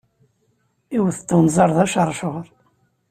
[0.97, 2.45] Iwet-d unẓar d aceṛcuṛ.